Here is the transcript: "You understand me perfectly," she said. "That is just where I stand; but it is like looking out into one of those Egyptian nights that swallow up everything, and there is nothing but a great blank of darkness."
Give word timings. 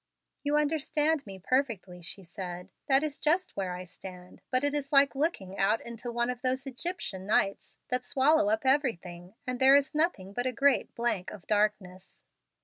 "You 0.41 0.57
understand 0.57 1.27
me 1.27 1.37
perfectly," 1.37 2.01
she 2.01 2.23
said. 2.23 2.71
"That 2.87 3.03
is 3.03 3.19
just 3.19 3.55
where 3.55 3.75
I 3.75 3.83
stand; 3.83 4.41
but 4.49 4.63
it 4.63 4.73
is 4.73 4.91
like 4.91 5.13
looking 5.13 5.59
out 5.59 5.79
into 5.79 6.11
one 6.11 6.31
of 6.31 6.41
those 6.41 6.65
Egyptian 6.65 7.27
nights 7.27 7.75
that 7.89 8.03
swallow 8.03 8.49
up 8.49 8.65
everything, 8.65 9.35
and 9.45 9.59
there 9.59 9.75
is 9.75 9.93
nothing 9.93 10.33
but 10.33 10.47
a 10.47 10.51
great 10.51 10.95
blank 10.95 11.29
of 11.29 11.45
darkness." 11.45 12.19